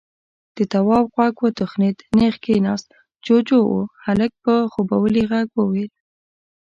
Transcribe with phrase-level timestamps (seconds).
[0.55, 2.89] د تواب غوږ وتخنېد، نېغ کېناست.
[3.25, 3.75] جُوجُو و.
[4.05, 5.91] هلک په خوبولي غږ وويل: